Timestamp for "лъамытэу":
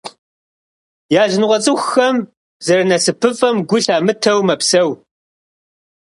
3.83-4.39